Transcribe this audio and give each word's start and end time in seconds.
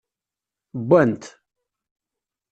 Wwant. 0.79 1.23